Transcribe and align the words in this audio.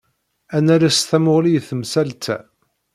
Ad 0.55 0.63
nales 0.65 0.99
tamuɣli 1.09 1.51
i 1.59 1.61
temsalt-a. 1.67 2.37